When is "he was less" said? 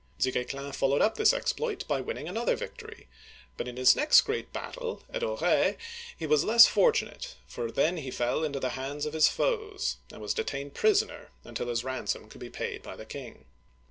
6.17-6.65